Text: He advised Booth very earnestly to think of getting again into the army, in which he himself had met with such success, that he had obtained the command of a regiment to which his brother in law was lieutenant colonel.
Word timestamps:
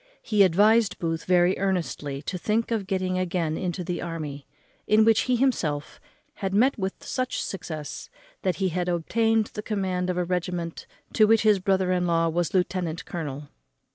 He 0.23 0.41
advised 0.41 0.97
Booth 0.97 1.25
very 1.25 1.55
earnestly 1.59 2.23
to 2.23 2.35
think 2.39 2.71
of 2.71 2.87
getting 2.87 3.19
again 3.19 3.55
into 3.55 3.83
the 3.83 4.01
army, 4.01 4.47
in 4.87 5.05
which 5.05 5.21
he 5.29 5.35
himself 5.35 6.01
had 6.41 6.55
met 6.55 6.75
with 6.75 7.03
such 7.03 7.39
success, 7.39 8.09
that 8.41 8.55
he 8.55 8.69
had 8.69 8.89
obtained 8.89 9.51
the 9.53 9.61
command 9.61 10.09
of 10.09 10.17
a 10.17 10.25
regiment 10.25 10.87
to 11.13 11.25
which 11.27 11.43
his 11.43 11.59
brother 11.59 11.91
in 11.91 12.07
law 12.07 12.29
was 12.29 12.51
lieutenant 12.55 13.05
colonel. 13.05 13.49